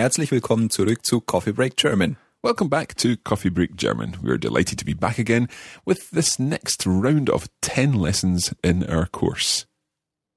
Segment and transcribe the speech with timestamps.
[0.00, 2.16] Herzlich willkommen zurück zu Coffee Break German.
[2.42, 4.16] Welcome back to Coffee Break German.
[4.22, 5.46] We're delighted to be back again
[5.84, 9.66] with this next round of 10 lessons in our course.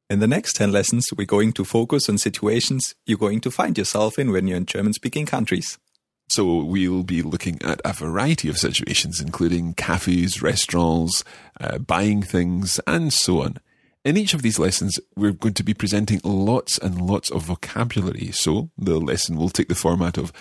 [0.09, 3.77] In the next 10 lessons, we're going to focus on situations you're going to find
[3.77, 5.79] yourself in when you're in German speaking countries.
[6.27, 11.23] So we'll be looking at a variety of situations, including cafes, restaurants,
[11.61, 13.59] uh, buying things, and so on.
[14.03, 18.31] In each of these lessons, we're going to be presenting lots and lots of vocabulary.
[18.33, 20.33] So the lesson will take the format of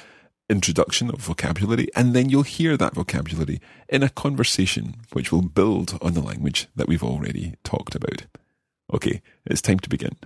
[0.50, 5.96] introduction of vocabulary, and then you'll hear that vocabulary in a conversation which will build
[6.02, 8.26] on the language that we've already talked about.
[8.92, 10.16] Okay, it's time to begin.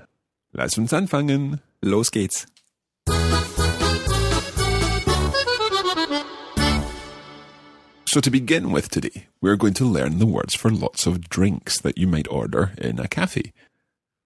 [0.54, 1.60] Lass uns anfangen.
[1.82, 2.46] Los geht's.
[8.08, 11.80] So, to begin with today, we're going to learn the words for lots of drinks
[11.80, 13.52] that you might order in a cafe.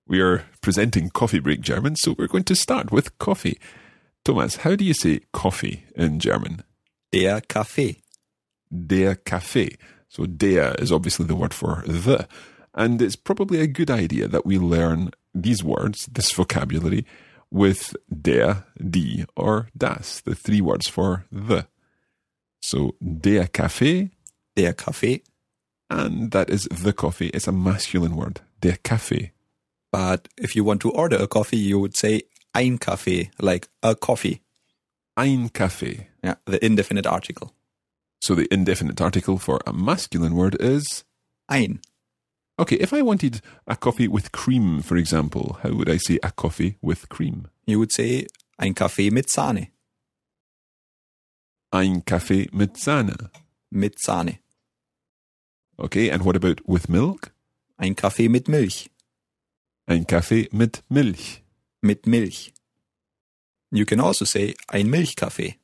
[0.06, 3.58] We are presenting Coffee Break German, so we're going to start with coffee.
[4.22, 6.62] Thomas, how do you say coffee in German?
[7.10, 8.02] Der Kaffee.
[8.70, 9.78] Der Kaffee.
[10.10, 12.28] So, der is obviously the word for the.
[12.74, 17.06] And it's probably a good idea that we learn these words, this vocabulary,
[17.50, 21.66] with der, die, or das, the three words for the.
[22.60, 24.10] So der Kaffee,
[24.56, 25.22] Der Kaffee.
[25.88, 27.28] and that is the coffee.
[27.28, 28.40] It's a masculine word.
[28.60, 29.30] Der Kaffee.
[29.92, 32.22] But if you want to order a coffee, you would say
[32.54, 34.40] ein Kaffee, like a coffee.
[35.16, 36.06] Ein Kaffee.
[36.22, 37.52] Yeah, the indefinite article.
[38.20, 41.04] So the indefinite article for a masculine word is
[41.48, 41.80] Ein.
[42.58, 42.76] okay.
[42.76, 46.76] If I wanted a coffee with cream, for example, how would I say a coffee
[46.82, 47.48] with cream?
[47.66, 48.26] You would say
[48.58, 49.70] ein Kaffee mit Sahne.
[51.70, 53.30] Ein Kaffee mit Sahne.
[53.70, 54.38] Mit Sahne.
[55.78, 57.32] Okay, and what about with milk?
[57.78, 58.90] Ein Kaffee mit Milch.
[59.86, 61.42] Ein Kaffee mit Milch.
[61.80, 62.52] Mit Milch.
[63.70, 65.54] You can also say ein Milchkaffee.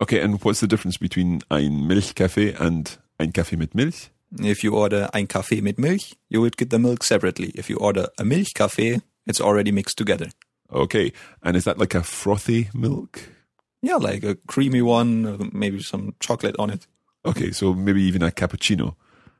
[0.00, 4.10] Okay, and what's the difference between ein Milchkaffee and ein Kaffee mit Milch?
[4.40, 7.52] If you order ein Kaffee mit Milch, you would get the milk separately.
[7.54, 10.30] If you order a Milchkaffee, it's already mixed together.
[10.70, 11.12] Okay,
[11.42, 13.20] and is that like a frothy milk?
[13.82, 16.86] Yeah, like a creamy one, or maybe some chocolate on it.
[17.24, 18.96] Okay, so maybe even a cappuccino.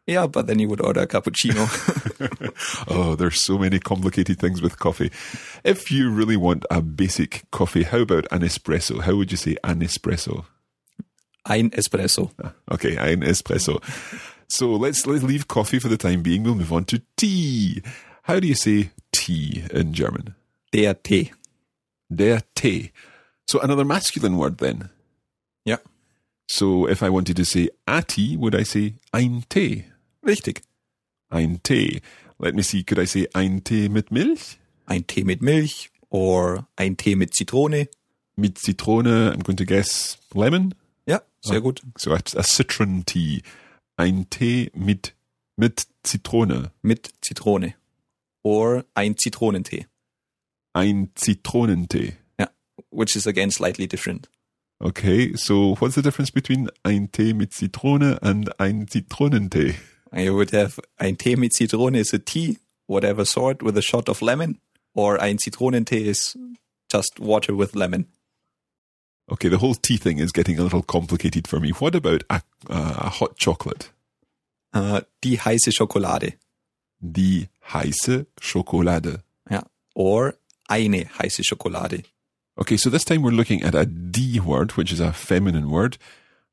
[0.06, 1.66] Yeah, but then you would order a cappuccino.
[2.88, 5.10] Oh, there's so many complicated things with coffee.
[5.64, 9.00] If you really want a basic coffee, how about an espresso?
[9.02, 10.44] How would you say an espresso?
[11.48, 12.30] ein Espresso.
[12.42, 13.80] Ah, okay, ein espresso.
[14.48, 16.42] So let's let's leave coffee for the time being.
[16.42, 17.82] We'll move on to tea.
[18.22, 20.34] How do you say tea in German?
[20.72, 21.32] Der Tee.
[22.14, 22.92] Der Tee.
[23.48, 24.90] So another masculine word then.
[25.64, 25.78] Ja,
[26.48, 29.84] So if I wanted to say a tea, would I say ein Tee?
[30.24, 30.62] richtig.
[31.30, 32.00] Ein Tee.
[32.38, 34.58] Let me see, could I say ein Tee mit Milch?
[34.86, 37.88] Ein Tee mit Milch or ein Tee mit Zitrone.
[38.36, 40.74] Mit Zitrone, I'm going to guess lemon?
[41.06, 41.80] Ja, sehr gut.
[41.96, 43.42] So a, a citron tea.
[43.96, 45.14] Ein Tee mit,
[45.56, 46.70] mit Zitrone.
[46.82, 47.74] Mit Zitrone.
[48.44, 49.86] Or ein Zitronentee.
[50.74, 52.12] Ein Zitronentee.
[52.96, 54.26] Which is again slightly different.
[54.80, 59.74] Okay, so what's the difference between ein Tee mit Zitrone and ein Zitronentee?
[60.14, 62.56] You would have ein Tee mit Zitrone is a tea,
[62.86, 64.58] whatever sort, with a shot of lemon.
[64.94, 66.38] Or ein Zitronentee is
[66.90, 68.06] just water with lemon.
[69.30, 71.72] Okay, the whole tea thing is getting a little complicated for me.
[71.72, 72.40] What about a,
[72.70, 73.90] a hot chocolate?
[74.72, 76.34] Äh, die heiße Schokolade.
[77.00, 79.22] Die heiße Schokolade.
[79.50, 79.64] Ja.
[79.94, 80.34] Or
[80.66, 82.04] eine heiße Schokolade.
[82.58, 85.98] Okay, so this time we're looking at a D word, which is a feminine word,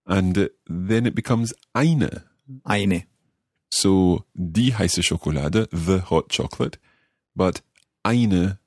[0.06, 2.24] and uh, then it becomes eine.
[2.66, 3.06] Eine.
[3.72, 6.78] So die heiße Schokolade, the hot chocolate,
[7.36, 7.62] but
[8.04, 8.60] eine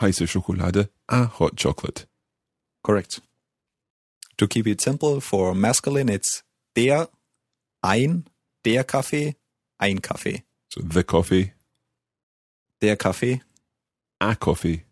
[0.00, 2.06] heiße Schokolade, a hot chocolate.
[2.82, 3.20] Correct.
[4.38, 6.42] To keep it simple, for masculine, it's
[6.74, 7.08] der,
[7.82, 8.24] ein,
[8.64, 9.36] der Kaffee,
[9.78, 10.42] ein Kaffee.
[10.70, 11.52] So the coffee,
[12.82, 13.40] Der Kaffee,
[14.20, 14.84] a coffee,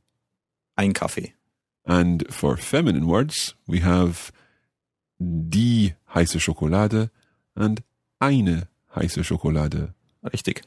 [0.77, 1.35] ein Kaffee.
[1.85, 4.33] And for feminine words, we have
[5.19, 7.11] die heiße Schokolade
[7.55, 7.83] and
[8.21, 9.95] eine heiße Schokolade.
[10.33, 10.63] Richtig.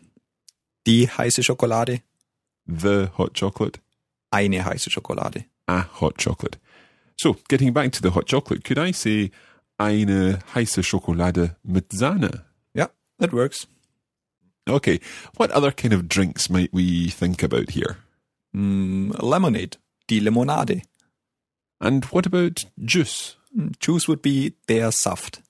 [0.87, 2.01] Die heiße Schokolade,
[2.67, 3.79] The hot chocolate,
[4.31, 5.45] eine heiße Schokolade.
[5.67, 6.57] a hot chocolate.
[7.17, 9.31] So, getting back to the hot chocolate, could I say
[9.77, 12.43] eine heiße Schokolade mit Sahne?
[12.75, 12.89] Yeah,
[13.19, 13.67] that works.
[14.67, 14.99] Okay,
[15.37, 17.97] what other kind of drinks might we think about here?
[18.53, 19.77] Mm, lemonade,
[20.09, 20.81] die Limonade.
[21.79, 23.35] And what about juice?
[23.55, 25.41] Mm, Juice would be der Saft.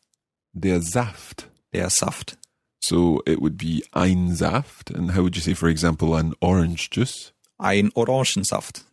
[0.54, 1.50] Der Saft.
[1.74, 2.38] Der Saft.
[2.80, 4.92] So it would be ein Saft.
[4.92, 7.32] And how would you say, for example, an orange juice?
[7.58, 8.86] Ein Orangensaft.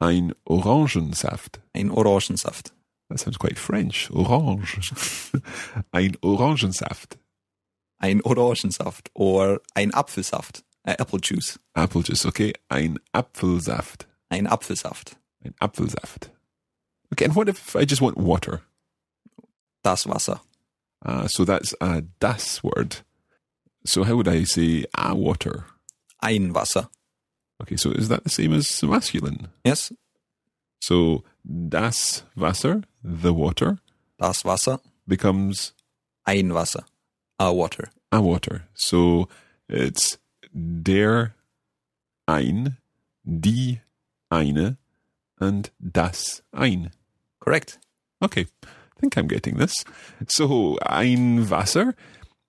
[0.00, 1.60] Ein Orangensaft.
[1.72, 2.72] Ein Orangensaft.
[3.08, 4.10] That sounds quite French.
[4.10, 4.92] Orange.
[5.92, 7.18] ein Orangensaft.
[7.98, 9.10] Ein Orangensaft.
[9.14, 10.64] Or ein Apfelsaft.
[10.84, 11.60] Äh, apple juice.
[11.74, 12.52] Apple juice, okay.
[12.68, 14.08] Ein Apfelsaft.
[14.30, 15.19] Ein Apfelsaft.
[15.44, 16.30] Ein Apfelsaft.
[17.12, 18.62] Okay, and what if I just want water?
[19.82, 20.40] Das Wasser.
[21.04, 22.98] Uh, so that's a das word.
[23.86, 25.64] So how would I say a water?
[26.22, 26.88] Ein Wasser.
[27.62, 29.48] Okay, so is that the same as masculine?
[29.64, 29.92] Yes.
[30.82, 33.78] So das Wasser, the water,
[34.18, 34.80] Das Wasser.
[35.08, 35.72] becomes
[36.26, 36.84] Ein Wasser.
[37.38, 37.90] A water.
[38.12, 38.64] a water.
[38.74, 39.28] So
[39.68, 40.18] it's
[40.52, 41.34] der
[42.28, 42.76] ein,
[43.24, 43.80] die
[44.30, 44.76] eine,
[45.40, 46.90] and das ein.
[47.40, 47.78] Correct.
[48.22, 49.84] Okay, I think I'm getting this.
[50.28, 51.94] So ein Wasser.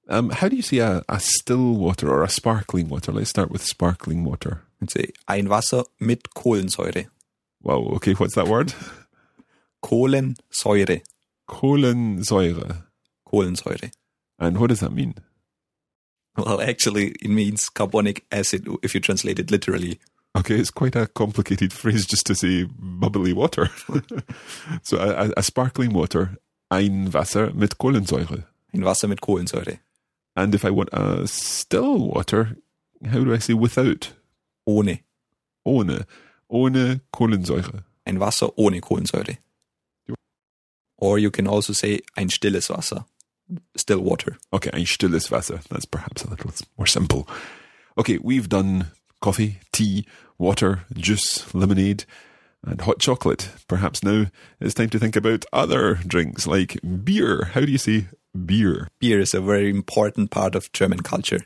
[0.09, 3.13] Um, how do you say a, a still water or a sparkling water?
[3.13, 4.63] Let's start with sparkling water.
[4.81, 7.07] Let's say ein Wasser mit Kohlensäure.
[7.61, 8.73] Wow, okay, what's that word?
[9.83, 11.01] Kohlensäure.
[11.47, 12.83] Kohlensäure.
[13.25, 13.91] Kohlensäure.
[14.39, 15.15] And what does that mean?
[16.35, 19.99] Well, actually, it means carbonic acid if you translate it literally.
[20.35, 23.69] Okay, it's quite a complicated phrase just to say bubbly water.
[24.83, 26.37] so a, a, a sparkling water,
[26.69, 28.45] ein Wasser mit Kohlensäure.
[28.73, 29.79] Ein Wasser mit Kohlensäure.
[30.35, 32.55] And if I want a still water,
[33.05, 34.13] how do I say without?
[34.65, 34.99] Ohne.
[35.65, 36.05] Ohne.
[36.49, 37.83] Ohne Kohlensäure.
[38.05, 39.37] Ein Wasser ohne Kohlensäure.
[40.97, 43.05] Or you can also say ein stilles Wasser.
[43.75, 44.37] Still water.
[44.53, 45.59] Okay, ein stilles Wasser.
[45.69, 47.27] That's perhaps a little more simple.
[47.97, 48.91] Okay, we've done
[49.21, 50.05] coffee, tea,
[50.37, 52.05] water, juice, lemonade,
[52.65, 53.49] and hot chocolate.
[53.67, 54.25] Perhaps now
[54.59, 57.45] it's time to think about other drinks like beer.
[57.53, 58.07] How do you say
[58.45, 58.87] beer?
[58.99, 61.41] Beer is a very important part of German culture.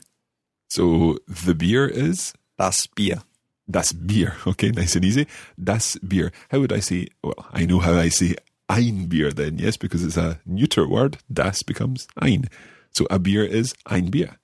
[0.68, 3.22] So the beer is Das Bier.
[3.70, 4.34] das Bier.
[4.46, 5.26] Okay, nice and easy.
[5.62, 6.32] Das Bier.
[6.50, 7.08] How would I say?
[7.22, 8.36] Well, I know how I say
[8.68, 11.18] ein Bier then, yes, because it's a neuter word.
[11.32, 12.48] Das becomes ein.
[12.90, 14.36] So a beer is ein Bier.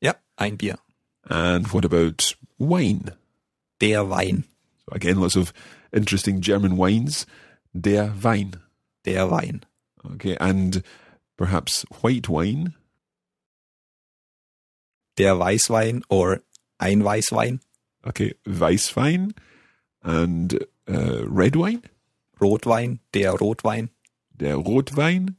[0.00, 0.78] Ja, ein Bier.
[1.28, 3.12] And what about wine?
[3.80, 4.44] Der Wein.
[4.86, 5.52] So again, lots of
[5.92, 7.26] interesting German wines.
[7.74, 8.60] Der Wein.
[9.04, 9.64] Der Wein.
[10.14, 10.82] Okay, and
[11.36, 12.74] perhaps white wine.
[15.16, 16.40] Der Weißwein or
[16.78, 17.60] ein Weißwein.
[18.06, 19.32] Okay, Weißwein
[20.02, 20.54] and
[20.88, 21.82] uh, red wine.
[22.40, 23.00] Rotwein.
[23.12, 23.90] Der Rotwein.
[24.36, 25.36] Der Rotwein.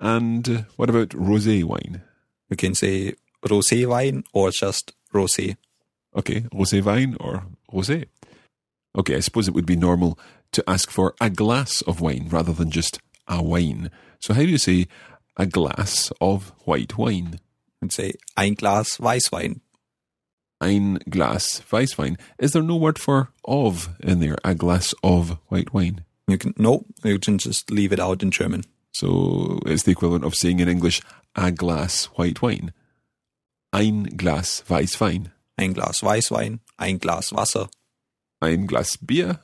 [0.00, 2.02] And uh, what about rosé wine?
[2.48, 3.14] You can say
[3.44, 5.56] Roséwein or just Rosé.
[6.16, 8.06] Okay, rosé wine or rosé.
[8.96, 10.18] Okay, I suppose it would be normal
[10.52, 13.90] to ask for a glass of wine rather than just a wine.
[14.20, 14.88] So how do you say
[15.36, 17.38] a glass of white wine?
[17.82, 19.60] I'd say ein Glas Weißwein.
[20.60, 22.18] Ein Glas Weißwein.
[22.38, 24.36] Is there no word for of in there?
[24.44, 26.04] A glass of white wine.
[26.26, 28.64] You can no, you can just leave it out in German.
[28.92, 31.00] So it's the equivalent of saying in English
[31.36, 32.72] a glass white wine.
[33.72, 35.30] Ein Glas Weißwein.
[35.58, 37.68] Ein Glas Weißwein, ein Glas Wasser,
[38.40, 39.40] Ein Glas Bier.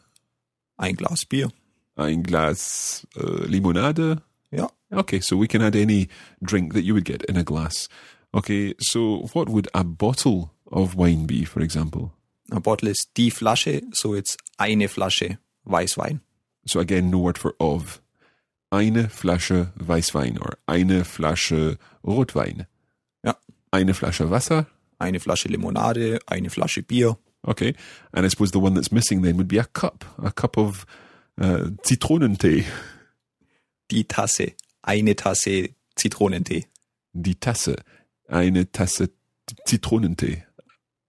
[0.76, 1.50] ein Glas Bier.
[1.96, 4.22] Ein Glas uh, Limonade.
[4.50, 6.08] Ja, Okay, so we can add any
[6.40, 7.88] drink that you would get in a glass.
[8.32, 12.12] Okay, so what would a bottle of wine be, for example?
[12.52, 16.20] a bottle is die Flasche, so it's eine Flasche Weißwein.
[16.66, 18.00] So again, no word for of.
[18.70, 22.66] Eine Flasche Weißwein or eine Flasche Rotwein.
[23.24, 23.36] Ja,
[23.72, 24.66] Eine Flasche Wasser.
[24.98, 27.18] Eine Flasche Limonade, eine Flasche Bier.
[27.42, 27.74] Okay,
[28.12, 30.86] and I suppose the one that's missing then would be a cup, a cup of
[31.38, 32.64] uh, Zitronentee.
[33.90, 36.66] Die Tasse, eine Tasse Zitronentee.
[37.12, 37.76] Die Tasse,
[38.28, 39.10] eine Tasse
[39.66, 40.44] Zitronentee.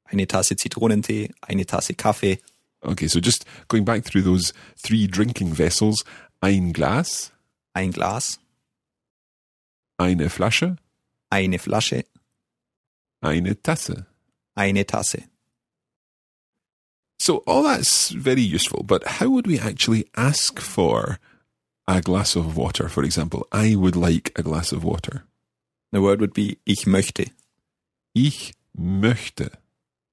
[0.04, 2.40] Eine Tasse Zitronentee, eine Tasse Kaffee.
[2.82, 6.04] Okay, so just going back through those three drinking vessels:
[6.42, 7.32] ein Glas,
[7.74, 8.40] Ein Glas,
[9.98, 10.78] eine Flasche,
[11.30, 12.06] eine Flasche,
[13.26, 14.06] eine Tasse.
[14.56, 15.24] eine Tasse.
[17.20, 21.20] So all that's very useful, but how would we actually ask for
[21.88, 23.48] a glass of water, for example?
[23.52, 25.24] I would like a glass of water.
[25.92, 27.32] The word would be ich möchte.
[28.14, 29.52] Ich möchte.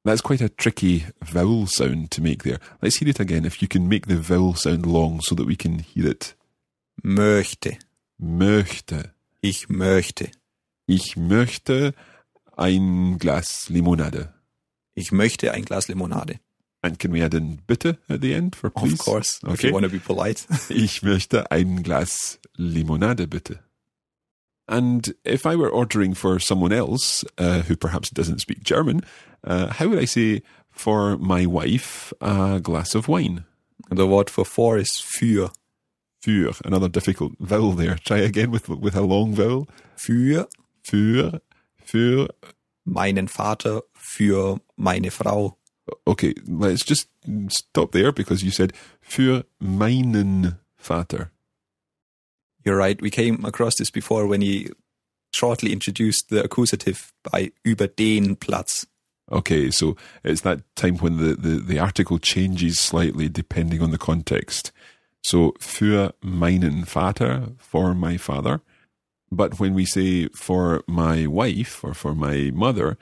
[0.05, 2.59] That's quite a tricky vowel sound to make there.
[2.81, 3.45] Let's hear it again.
[3.45, 6.35] If you can make the vowel sound long so that we can hear it.
[7.05, 7.79] Möchte.
[8.21, 9.13] Möchte.
[9.41, 10.31] Ich möchte.
[10.87, 11.95] Ich möchte
[12.57, 14.33] ein Glas Limonade.
[14.95, 16.41] Ich möchte ein Glas Limonade.
[16.83, 18.95] And can we add in bitte at the end for please?
[18.95, 19.55] Of course, okay.
[19.55, 20.47] if you want to be polite.
[20.71, 23.61] Ich möchte ein Glas Limonade, bitte.
[24.67, 29.03] And if I were ordering for someone else uh, who perhaps doesn't speak German,
[29.45, 33.45] uh, how would I say for my wife a glass of wine?
[33.91, 35.53] the word for for is für.
[36.25, 37.97] Für another difficult vowel there.
[38.05, 39.69] Try again with with a long vowel.
[39.97, 40.49] Für
[40.85, 41.41] Für
[41.85, 42.29] für.
[42.85, 45.59] meinen Vater, für meine Frau.
[46.05, 47.09] Okay, let's just
[47.49, 51.31] stop there because you said für meinen Vater.
[52.65, 53.01] You're right.
[53.03, 54.71] We came across this before when he
[55.33, 58.87] shortly introduced the accusative by über den Platz.
[59.31, 63.99] Okay, so it's that time when the, the, the article changes slightly depending on the
[63.99, 64.73] context.
[65.23, 68.61] So für meinen Vater, for my father.
[69.33, 72.99] But when we say for my wife or for my mother,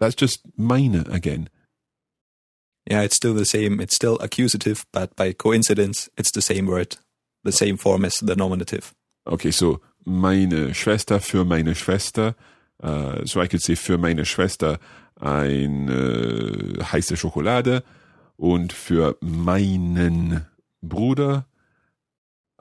[0.00, 1.50] that's just meine again.
[2.90, 3.78] Yeah, it's still the same.
[3.78, 6.96] It's still accusative, but by coincidence, it's the same word,
[7.44, 8.94] the same form as the nominative.
[9.26, 12.34] Okay, so meine Schwester für meine Schwester.
[12.82, 14.78] Uh, so I could say für meine Schwester
[15.20, 17.82] eine heiße Schokolade
[18.38, 20.46] und für meinen
[20.80, 21.46] Bruder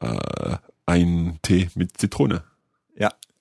[0.01, 2.43] uh, ein Tee mit Zitrone.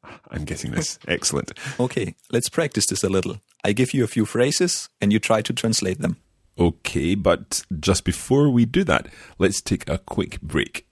[0.04, 0.16] Yeah.
[0.30, 0.98] I'm getting this.
[1.08, 1.52] Excellent.
[1.78, 3.40] Okay, let's practice this a little.
[3.64, 6.16] I give you a few phrases and you try to translate them.
[6.58, 9.08] Okay, but just before we do that,
[9.38, 10.86] let's take a quick break.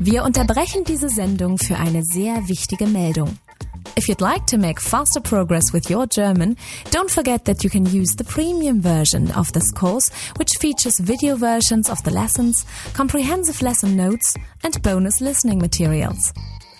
[0.00, 3.36] Wir unterbrechen diese Sendung für eine sehr wichtige Meldung.
[3.98, 6.56] If you'd like to make faster progress with your German,
[6.92, 11.34] don't forget that you can use the premium version of this course, which features video
[11.34, 16.32] versions of the lessons, comprehensive lesson notes, and bonus listening materials.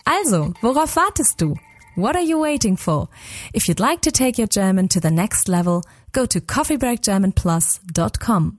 [0.07, 1.57] Also, worauf wartest du?
[1.97, 3.09] What are you waiting for?
[3.53, 5.83] If you'd like to take your German to the next level,
[6.13, 8.59] go to coffeebreakgermanplus.com.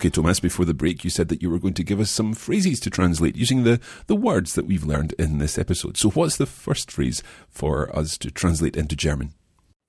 [0.00, 2.32] Okay, Thomas, before the break, you said that you were going to give us some
[2.32, 5.98] phrases to translate using the, the words that we've learned in this episode.
[5.98, 9.34] So, what's the first phrase for us to translate into German?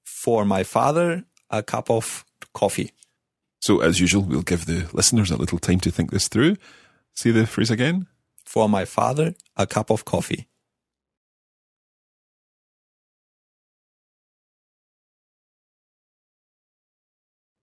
[0.03, 2.91] For my father, a cup of coffee.
[3.61, 6.57] So, as usual, we'll give the listeners a little time to think this through.
[7.15, 8.07] See the phrase again.
[8.45, 10.49] For my father, a cup of coffee.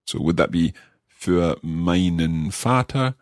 [0.07, 0.73] So, would that be
[1.19, 3.17] für meinen Vater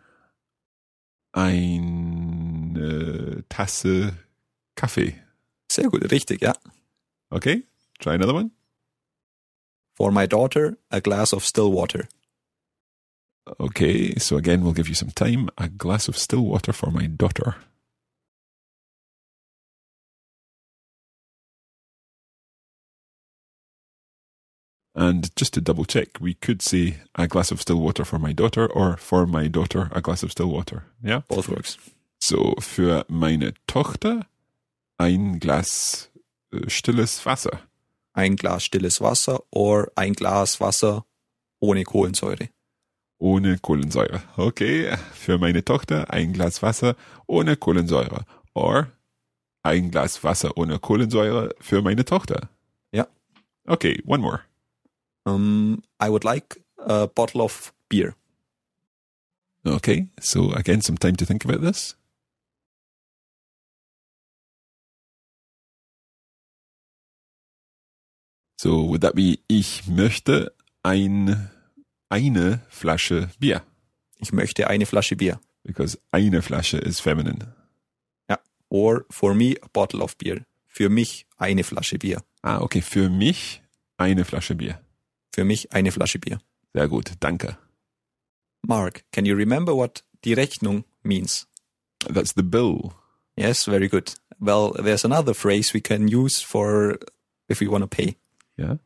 [1.32, 4.12] eine Tasse
[4.74, 5.14] Kaffee?
[5.72, 6.52] Sehr gut, richtig, ja.
[7.30, 7.64] Okay,
[7.98, 8.50] try another one.
[9.94, 12.06] For my daughter, a glass of still water.
[13.58, 15.48] Okay, so again, we'll give you some time.
[15.56, 17.56] A glass of still water for my daughter.
[24.98, 28.32] And just to double check, we could say a glass of still water for my
[28.32, 30.84] daughter or for my daughter a glass of still water.
[31.04, 31.20] Yeah?
[31.28, 31.76] Both works.
[32.18, 34.26] So, für meine Tochter
[34.98, 36.08] ein Glas
[36.50, 37.60] äh, stilles Wasser.
[38.14, 41.04] ein Glas stilles Wasser or ein Glas Wasser
[41.60, 42.48] ohne Kohlensäure.
[43.18, 44.22] Ohne Kohlensäure.
[44.38, 48.24] Okay, für meine Tochter ein Glas Wasser ohne Kohlensäure.
[48.54, 48.88] Or
[49.62, 52.48] ein Glas Wasser ohne Kohlensäure für meine Tochter.
[52.92, 53.06] Ja.
[53.66, 54.40] Okay, one more.
[55.26, 58.14] Um, I would like a bottle of beer.
[59.66, 61.96] Okay, so again, some time to think about this.
[68.56, 70.52] So would that be ich möchte
[70.82, 71.50] ein,
[72.08, 73.62] eine Flasche Bier?
[74.18, 75.40] Ich möchte eine Flasche Bier.
[75.64, 77.54] Because eine Flasche is feminine.
[78.30, 78.38] Ja.
[78.68, 80.46] Or for me a bottle of beer.
[80.68, 82.22] Für mich eine Flasche Bier.
[82.42, 83.62] Ah, okay, für mich
[83.98, 84.80] eine Flasche Bier.
[85.36, 86.38] Für mich eine Flasche Bier.
[86.72, 87.58] Sehr gut, danke.
[88.62, 91.46] Mark, can you remember what die Rechnung means?
[92.08, 92.94] That's the bill.
[93.36, 94.14] Yes, very good.
[94.40, 96.98] Well, there's another phrase we can use for
[97.50, 98.16] if we want to pay.
[98.56, 98.76] Yeah.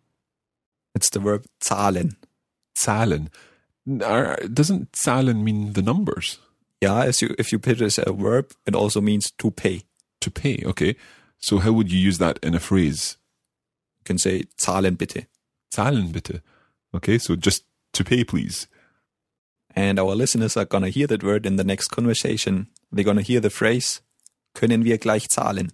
[0.92, 2.16] It's the verb zahlen.
[2.76, 3.28] Zahlen.
[3.86, 6.40] Doesn't zahlen mean the numbers?
[6.80, 9.84] Yeah, if you if you put it as a verb, it also means to pay.
[10.22, 10.96] To pay, okay.
[11.38, 13.18] So how would you use that in a phrase?
[14.00, 15.28] You can say zahlen bitte.
[15.72, 16.42] Zahlen bitte.
[16.94, 18.66] Okay, so just to pay, please.
[19.74, 22.66] And our listeners are gonna hear that word in the next conversation.
[22.90, 24.00] They're gonna hear the phrase
[24.54, 25.72] können wir gleich zahlen?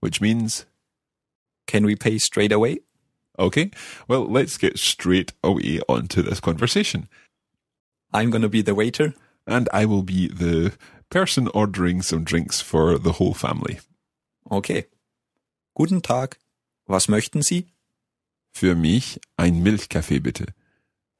[0.00, 0.66] Which means,
[1.66, 2.80] Can we pay straight away?
[3.38, 3.70] okay,
[4.06, 7.08] well, let's get straight away onto this conversation.
[8.12, 9.14] I'm gonna be the waiter.
[9.46, 10.72] And I will be the
[11.10, 13.80] person ordering some drinks for the whole family.
[14.50, 14.84] Okay.
[15.74, 16.36] Guten Tag.
[16.86, 17.71] Was möchten Sie?
[18.52, 20.46] Für mich ein Milchkaffee bitte.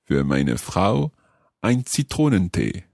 [0.04, 1.12] Für meine Frau
[1.60, 2.84] ein Zitronentee.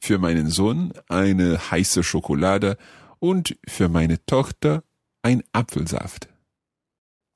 [0.00, 2.78] Für meinen Sohn eine heiße Schokolade
[3.18, 4.84] und für meine Tochter
[5.22, 6.28] ein Apfelsaft.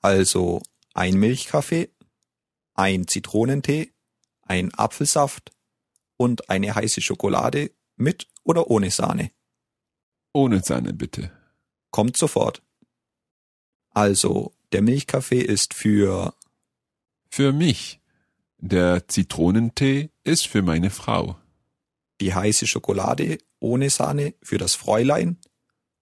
[0.00, 0.62] Also
[0.94, 1.90] ein Milchkaffee,
[2.74, 3.92] ein Zitronentee,
[4.42, 5.50] ein Apfelsaft
[6.16, 9.30] und eine heiße Schokolade mit oder ohne Sahne.
[10.32, 11.32] Ohne Sahne bitte.
[11.90, 12.62] Kommt sofort.
[13.90, 16.34] Also, der Milchkaffee ist für
[17.30, 18.00] Für mich.
[18.58, 21.36] Der Zitronentee ist für meine Frau.
[22.20, 25.38] die heiße Schokolade ohne Sahne für das Fräulein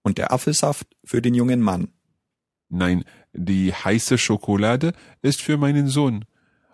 [0.03, 1.93] und der Apfelsaft für den jungen Mann.
[2.69, 6.25] Nein, die heiße Schokolade ist für meinen Sohn.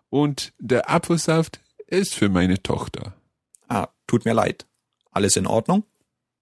[0.09, 3.15] Und der Apfelsaft ist für meine Tochter.
[3.69, 4.67] Ah, tut mir leid.
[5.11, 5.85] Alles in Ordnung?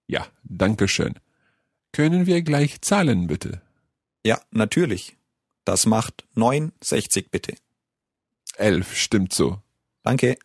[0.07, 1.15] Ja, danke schön.
[1.91, 3.61] Können wir gleich zahlen, bitte?
[4.25, 5.17] Ja, natürlich.
[5.65, 7.55] Das macht 9,60 bitte.
[8.57, 9.61] Elf, stimmt so.
[10.03, 10.37] Danke.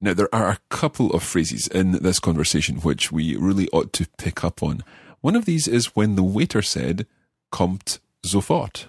[0.00, 4.06] Now, there are a couple of phrases in this conversation which we really ought to
[4.18, 4.84] pick up on.
[5.20, 7.06] One of these is when the waiter said,
[7.50, 8.88] kommt sofort.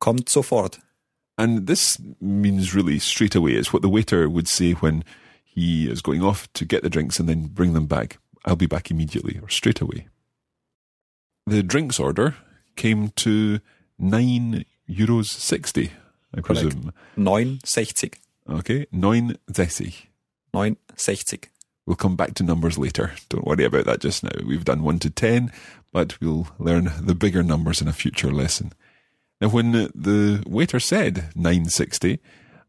[0.00, 0.78] Kommt sofort.
[1.38, 3.52] And this means really straight away.
[3.52, 5.02] It's what the waiter would say when
[5.42, 8.18] he is going off to get the drinks and then bring them back.
[8.44, 10.08] I'll be back immediately or straight away.
[11.46, 12.36] The drinks order
[12.76, 13.60] came to
[13.98, 15.92] nine euros sixty,
[16.34, 16.92] I presume.
[17.16, 18.14] 9,60.
[18.48, 20.06] Okay, nine sechzig.
[20.54, 21.44] 9,60.
[21.86, 23.12] We'll come back to numbers later.
[23.28, 24.30] Don't worry about that just now.
[24.46, 25.50] We've done 1 to 10,
[25.92, 28.72] but we'll learn the bigger numbers in a future lesson.
[29.40, 32.20] Now, when the waiter said 960,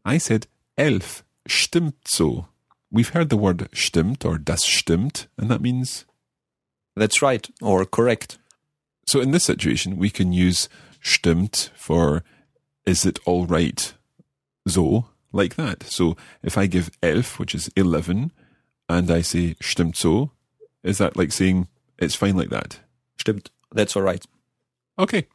[0.04, 2.48] I said elf stimmt so.
[2.90, 6.04] We've heard the word stimmt or das stimmt, and that means.
[6.96, 8.38] That's right, or correct.
[9.06, 10.68] So in this situation, we can use
[11.02, 12.22] stimmt for
[12.86, 13.92] is it all right?
[14.66, 15.82] So, like that.
[15.84, 18.32] So if I give elf, which is 11,
[18.88, 20.30] and I say stimmt so,
[20.82, 22.80] is that like saying it's fine like that?
[23.18, 23.50] Stimmt.
[23.72, 24.24] That's all right.
[24.98, 25.26] Okay.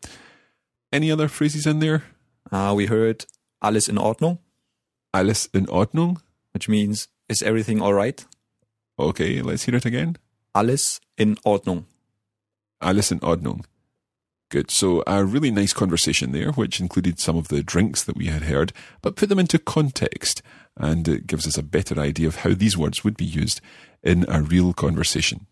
[0.91, 2.03] Any other phrases in there?
[2.51, 3.25] Uh, we heard
[3.62, 4.39] alles in Ordnung,
[5.13, 6.21] Alles in Ordnung?
[6.53, 8.25] which means is everything all right?
[8.97, 10.17] Okay, let's hear it again.
[10.55, 11.86] Alles in Ordnung.
[12.82, 13.65] Alles in Ordnung.
[14.50, 14.72] Good.
[14.72, 18.44] So a really nice conversation there, which included some of the drinks that we had
[18.44, 20.42] heard, but put them into context,
[20.76, 23.62] and it gives us a better idea of how these words would be used
[24.02, 25.46] in a real conversation.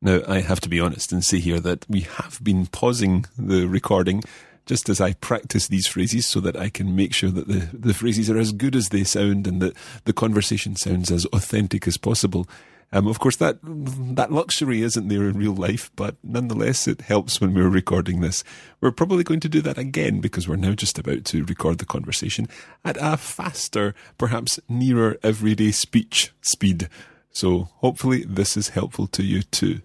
[0.00, 3.66] Now, I have to be honest and say here that we have been pausing the
[3.66, 4.22] recording
[4.66, 7.94] just as I practice these phrases so that I can make sure that the, the
[7.94, 11.96] phrases are as good as they sound and that the conversation sounds as authentic as
[11.96, 12.48] possible.
[12.92, 17.40] Um, of course, that that luxury isn't there in real life, but nonetheless, it helps
[17.40, 18.44] when we're recording this.
[18.80, 21.84] We're probably going to do that again because we're now just about to record the
[21.84, 22.48] conversation
[22.84, 26.88] at a faster, perhaps nearer everyday speech speed.
[27.30, 29.82] So hopefully, this is helpful to you too.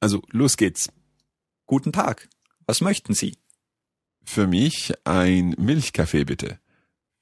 [0.00, 0.88] Also, los geht's.
[1.66, 2.28] Guten Tag.
[2.66, 3.34] Was möchten Sie?
[4.24, 6.58] Für mich ein Milchkaffee bitte.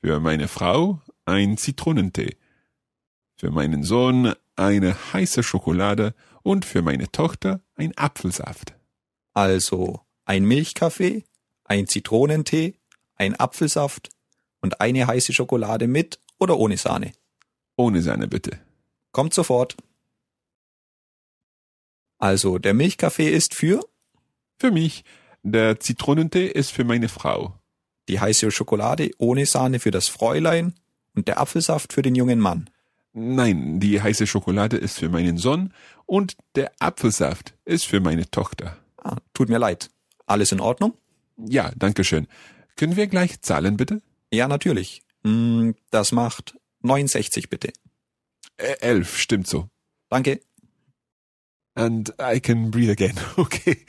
[0.03, 2.37] Für meine Frau ein Zitronentee.
[3.37, 8.75] Für meinen Sohn eine heiße Schokolade und für meine Tochter ein Apfelsaft.
[9.35, 11.25] Also ein Milchkaffee,
[11.65, 12.75] ein Zitronentee,
[13.17, 14.09] ein Apfelsaft
[14.61, 17.13] und eine heiße Schokolade mit oder ohne Sahne.
[17.77, 18.59] Ohne Sahne bitte.
[19.13, 19.77] Kommt sofort.
[22.19, 23.81] Also der Milchkaffee ist für
[24.59, 25.05] Für mich.
[25.43, 27.61] Der Zitronentee ist für meine Frau.
[28.09, 30.75] die heiße Schokolade ohne Sahne für das Fräulein
[31.15, 32.71] und der Apfelsaft für den jungen Mann.
[33.19, 35.73] Nein, die heiße Schokolade ist für meinen Sohn
[36.05, 38.77] und der Apfelsaft ist für meine Tochter.
[39.03, 39.89] Ah, tut mir leid.
[40.27, 40.93] Alles in Ordnung?
[41.39, 42.27] Ja, danke schön.
[42.77, 44.03] Können wir gleich zahlen, bitte?
[44.31, 45.01] Ja, natürlich.
[45.25, 47.73] Hm, Das macht 69 bitte.
[48.59, 49.71] Äh, elf, stimmt so.
[50.11, 50.41] Danke.
[51.77, 53.15] And I can breathe again.
[53.39, 53.85] Okay.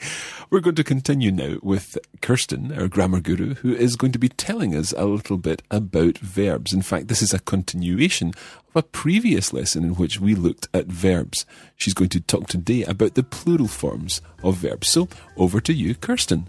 [0.50, 4.30] We're going to continue now with Kirsten, our grammar guru, who is going to be
[4.30, 6.72] telling us a little bit about verbs.
[6.72, 8.28] In fact, this is a continuation
[8.68, 11.44] of a previous lesson in which we looked at verbs.
[11.76, 14.88] She's going to talk today about the plural forms of verbs.
[14.88, 16.48] So over to you, Kirsten.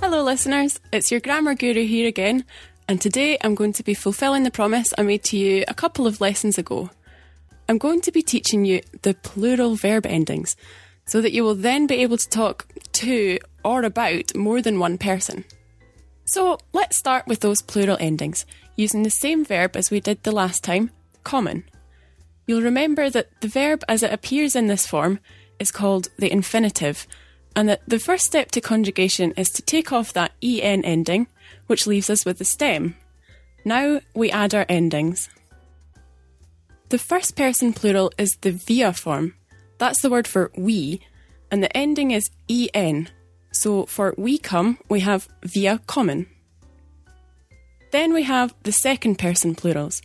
[0.00, 0.78] Hello, listeners.
[0.92, 2.44] It's your grammar guru here again,
[2.86, 6.06] and today I'm going to be fulfilling the promise I made to you a couple
[6.06, 6.90] of lessons ago.
[7.72, 10.56] I'm going to be teaching you the plural verb endings
[11.06, 14.98] so that you will then be able to talk to or about more than one
[14.98, 15.46] person.
[16.26, 18.44] So let's start with those plural endings
[18.76, 20.90] using the same verb as we did the last time
[21.24, 21.64] kommen.
[22.46, 25.18] You'll remember that the verb as it appears in this form
[25.58, 27.06] is called the infinitive,
[27.56, 31.26] and that the first step to conjugation is to take off that en ending,
[31.68, 32.96] which leaves us with the stem.
[33.64, 35.30] Now we add our endings.
[36.92, 39.32] The first person plural is the wir form.
[39.78, 41.00] That's the word for we,
[41.50, 43.08] and the ending is en.
[43.50, 46.26] So for we come, we have wir kommen.
[47.92, 50.02] Then we have the second person plurals.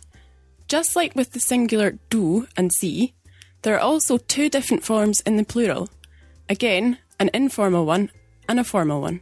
[0.66, 3.12] Just like with the singular du and sie,
[3.60, 5.90] there are also two different forms in the plural.
[6.48, 8.10] Again, an informal one
[8.48, 9.20] and a formal one.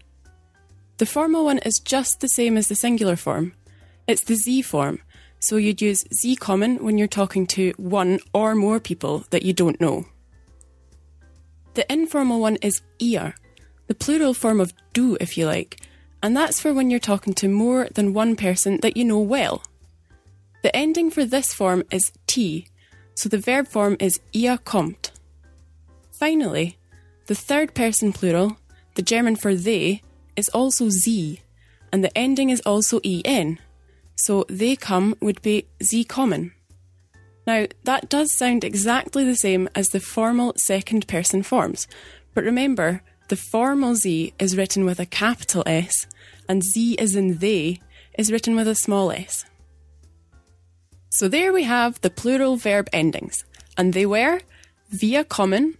[0.98, 3.54] The formal one is just the same as the singular form.
[4.06, 5.00] It's the z form,
[5.46, 9.52] so you'd use Sie kommen when you're talking to one or more people that you
[9.52, 10.06] don't know.
[11.74, 13.34] The informal one is ihr,
[13.86, 15.80] the plural form of du, if you like,
[16.22, 19.62] and that's for when you're talking to more than one person that you know well.
[20.62, 22.66] The ending for this form is t,
[23.14, 25.12] so the verb form is ihr kommt.
[26.10, 26.76] Finally,
[27.26, 28.56] the third person plural,
[28.94, 30.02] the German for they,
[30.34, 31.40] is also Sie,
[31.92, 33.58] and the ending is also en,
[34.16, 36.52] so they come would be sie kommen.
[37.46, 41.86] Now, that does sound exactly the same as the formal second person forms,
[42.34, 46.06] but remember, the formal Sie is written with a capital S,
[46.48, 47.80] and sie as in they
[48.16, 49.44] is written with a small s.
[51.10, 53.44] So there we have the plural verb endings,
[53.76, 54.40] and they were
[54.90, 55.74] wir kommen,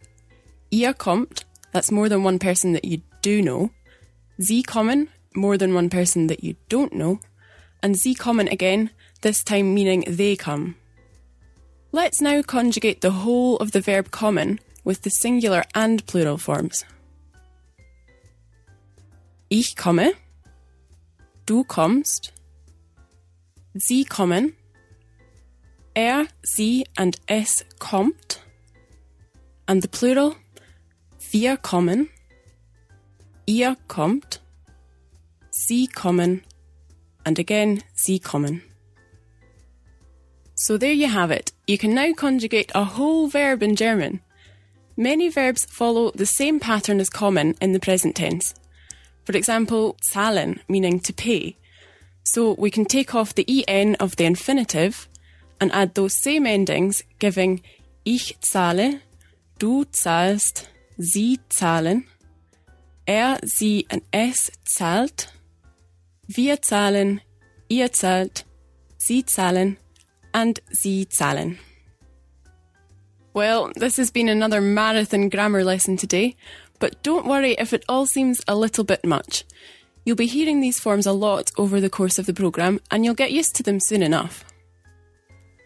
[0.70, 3.70] ihr kommt, that's more than one person that you do know,
[4.40, 7.20] sie kommen, more than one person that you don't know,
[7.87, 10.75] and sie kommen again, this time meaning they come.
[11.92, 16.85] Let's now conjugate the whole of the verb kommen with the singular and plural forms.
[19.49, 20.14] Ich komme,
[21.46, 22.33] du kommst,
[23.77, 24.55] sie kommen,
[25.94, 28.40] er, sie, and es kommt,
[29.68, 30.35] and the plural,
[31.31, 32.09] wir kommen,
[33.46, 34.40] ihr kommt,
[35.53, 36.42] sie kommen,
[37.27, 38.62] and again, sie kommen.
[40.55, 41.53] So there you have it.
[41.67, 44.21] You can now conjugate a whole verb in German.
[44.97, 48.55] Many verbs follow the same pattern as kommen in the present tense.
[49.25, 51.57] For example, zahlen, meaning to pay.
[52.23, 55.09] So we can take off the en of the infinitive
[55.61, 57.61] and add those same endings, giving
[58.05, 59.01] ich zahle,
[59.59, 62.05] du zahlst, sie zahlen,
[63.07, 65.29] er, sie, and es zahlt,
[66.27, 67.21] wir zahlen,
[67.69, 68.45] ihr zahlt,
[68.99, 69.77] sie zahlen,
[70.33, 71.59] and sie zahlen.
[73.33, 76.37] Well, this has been another marathon grammar lesson today,
[76.79, 79.45] but don't worry if it all seems a little bit much.
[80.05, 83.15] You'll be hearing these forms a lot over the course of the programme, and you'll
[83.15, 84.45] get used to them soon enough.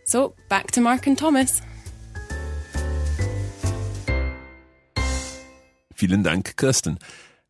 [0.06, 1.62] So, back to Mark and Thomas.
[5.94, 6.98] Vielen Dank, Kirsten.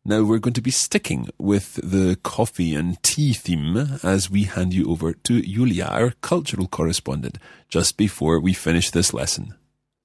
[0.03, 4.73] Now we're going to be sticking with the coffee and tea theme as we hand
[4.73, 7.37] you over to Julia, our cultural correspondent,
[7.69, 9.53] just before we finish this lesson.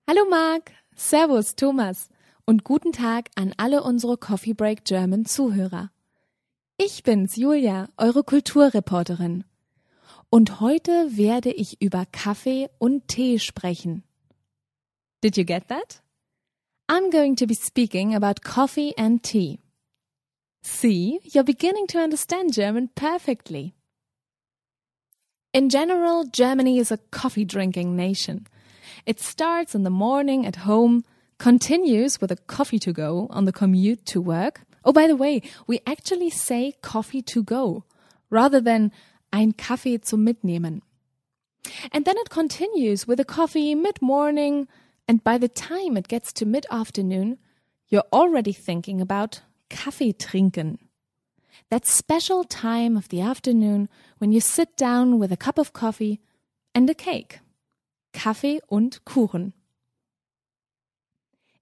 [0.07, 2.11] Hallo Marc, Servus Thomas
[2.47, 5.91] und guten Tag an alle unsere Coffee Break German Zuhörer.
[6.77, 9.45] Ich bin's, Julia, eure Kulturreporterin.
[10.29, 14.03] Und heute werde ich über Kaffee und Tee sprechen.
[15.23, 16.03] Did you get that?
[16.87, 19.59] I'm going to be speaking about coffee and tea.
[20.69, 23.77] See, you're beginning to understand German perfectly.
[25.55, 28.49] In general, Germany is a coffee drinking nation.
[29.07, 31.05] It starts in the morning at home,
[31.39, 34.63] continues with a coffee to go on the commute to work.
[34.85, 37.85] Oh, by the way, we actually say coffee to go
[38.29, 38.91] rather than
[39.33, 40.83] ein Kaffee zum Mitnehmen.
[41.93, 44.67] And then it continues with a coffee mid morning,
[45.07, 47.39] and by the time it gets to mid afternoon,
[47.89, 50.79] you're already thinking about Kaffee trinken.
[51.71, 56.21] That special time of the afternoon when you sit down with a cup of coffee
[56.75, 57.41] and a cake.
[58.13, 59.53] Kaffee und Kuchen.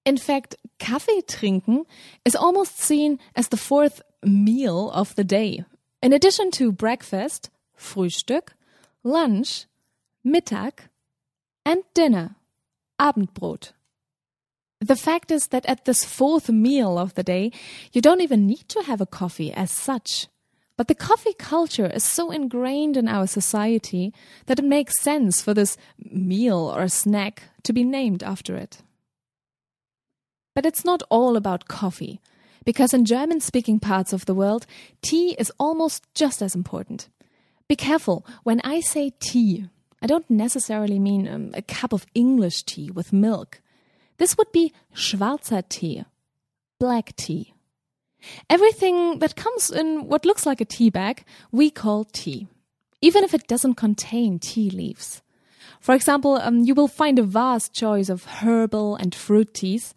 [0.04, 1.86] In fact, Kaffee trinken
[2.24, 5.64] is almost seen as the fourth meal of the day.
[6.02, 8.48] In addition to breakfast, Frühstück,
[9.02, 9.64] lunch,
[10.24, 10.88] Mittag,
[11.64, 12.36] and dinner,
[13.00, 13.72] Abendbrot.
[14.84, 17.52] The fact is that at this fourth meal of the day,
[17.94, 20.28] you don't even need to have a coffee as such.
[20.76, 24.12] But the coffee culture is so ingrained in our society
[24.44, 28.82] that it makes sense for this meal or snack to be named after it.
[30.54, 32.20] But it's not all about coffee,
[32.66, 34.66] because in German speaking parts of the world,
[35.00, 37.08] tea is almost just as important.
[37.68, 39.64] Be careful, when I say tea,
[40.02, 43.62] I don't necessarily mean um, a cup of English tea with milk.
[44.18, 46.04] This would be schwarzer Tee,
[46.78, 47.54] black tea.
[48.48, 52.48] Everything that comes in what looks like a tea bag, we call tea,
[53.00, 55.22] even if it doesn't contain tea leaves.
[55.80, 59.94] For example, um, you will find a vast choice of herbal and fruit teas.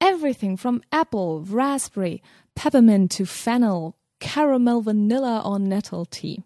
[0.00, 2.22] Everything from apple, raspberry,
[2.56, 6.42] peppermint to fennel, caramel, vanilla, or nettle tea.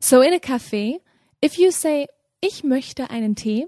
[0.00, 1.00] So in a cafe,
[1.42, 2.06] if you say,
[2.40, 3.66] ich möchte einen Tee,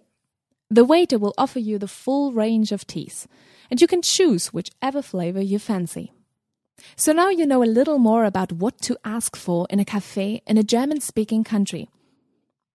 [0.72, 3.28] the waiter will offer you the full range of teas,
[3.70, 6.12] and you can choose whichever flavor you fancy.
[6.96, 10.42] So now you know a little more about what to ask for in a cafe
[10.46, 11.88] in a German speaking country.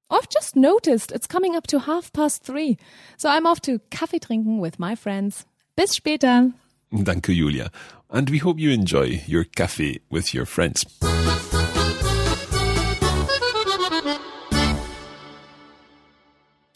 [0.10, 2.78] I've just noticed it's coming up to half past three,
[3.18, 5.46] so I'm off to Kaffee trinken with my friends.
[5.76, 6.54] Bis später.
[6.94, 7.72] Danke, Julia.
[8.10, 10.86] And we hope you enjoy your cafe with your friends.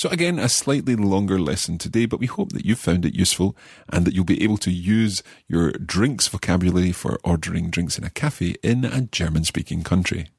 [0.01, 3.55] So again, a slightly longer lesson today, but we hope that you found it useful
[3.87, 8.09] and that you'll be able to use your drinks vocabulary for ordering drinks in a
[8.09, 10.29] cafe in a German speaking country.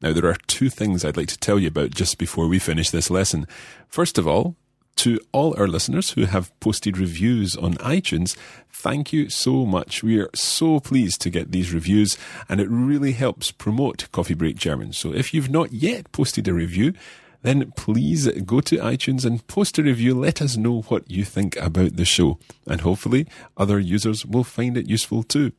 [0.00, 2.88] Now, there are two things I'd like to tell you about just before we finish
[2.88, 3.46] this lesson.
[3.86, 4.56] First of all,
[4.96, 8.34] to all our listeners who have posted reviews on iTunes,
[8.72, 10.02] thank you so much.
[10.02, 12.16] We are so pleased to get these reviews
[12.48, 14.94] and it really helps promote Coffee Break German.
[14.94, 16.94] So if you've not yet posted a review,
[17.42, 20.14] then please go to iTunes and post a review.
[20.14, 23.26] Let us know what you think about the show, and hopefully
[23.56, 25.52] other users will find it useful too.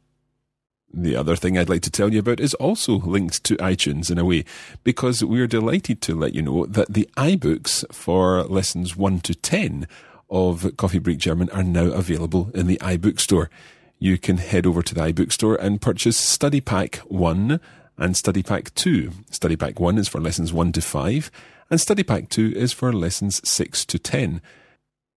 [0.96, 4.19] The other thing I'd like to tell you about is also linked to iTunes in
[4.19, 4.46] a way,
[4.84, 9.88] because we're delighted to let you know that the iBooks for lessons 1 to 10
[10.30, 13.50] of Coffee Break German are now available in the iBook store.
[13.98, 17.60] You can head over to the iBook store and purchase Study Pack 1
[17.98, 19.12] and Study Pack 2.
[19.32, 21.32] Study Pack 1 is for lessons 1 to 5,
[21.73, 24.43] and Study Pack 2 is for lessons 6 to 10.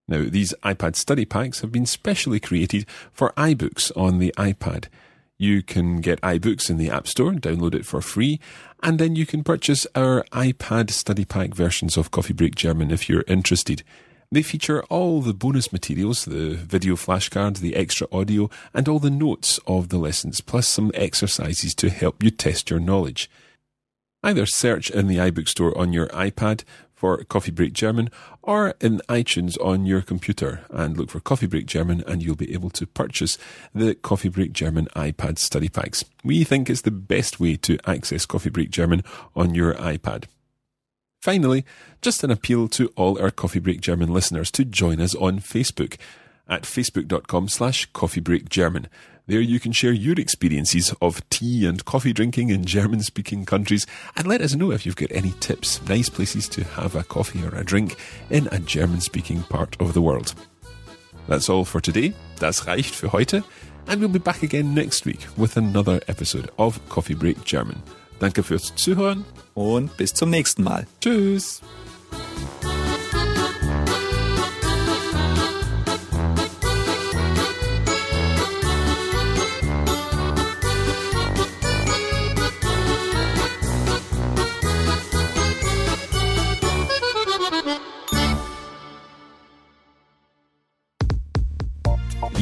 [0.08, 4.86] Now, these iPad study packs have been specially created for iBooks on the iPad.
[5.36, 8.40] You can get iBooks in the App Store, download it for free,
[8.82, 13.06] and then you can purchase our iPad study pack versions of Coffee Break German if
[13.06, 13.82] you're interested.
[14.32, 19.10] They feature all the bonus materials, the video flashcards, the extra audio, and all the
[19.10, 23.28] notes of the lessons, plus some exercises to help you test your knowledge.
[24.26, 28.10] Either search in the iBook store on your iPad for Coffee Break German
[28.42, 32.52] or in iTunes on your computer and look for Coffee Break German and you'll be
[32.52, 33.38] able to purchase
[33.72, 36.04] the Coffee Break German iPad study packs.
[36.24, 39.04] We think it's the best way to access Coffee Break German
[39.36, 40.24] on your iPad.
[41.22, 41.64] Finally,
[42.02, 45.98] just an appeal to all our Coffee Break German listeners to join us on Facebook
[46.48, 48.86] at facebook.com slash coffeebreakgerman.
[49.28, 53.84] There you can share your experiences of tea and coffee drinking in German speaking countries
[54.16, 57.42] and let us know if you've got any tips, nice places to have a coffee
[57.44, 57.96] or a drink
[58.30, 60.32] in a German speaking part of the world.
[61.26, 62.12] That's all for today.
[62.38, 63.42] Das reicht für heute.
[63.88, 67.82] And we'll be back again next week with another episode of Coffee Break German.
[68.20, 70.86] Danke fürs Zuhören und bis zum nächsten Mal.
[71.00, 71.62] Tschüss.